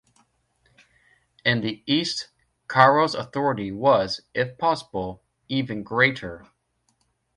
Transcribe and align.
In 1.45 1.61
the 1.61 1.83
East, 1.85 2.29
Karo's 2.67 3.13
authority 3.13 3.71
was, 3.71 4.21
if 4.33 4.57
possible, 4.57 5.21
even 5.47 5.83
greater. 5.83 6.47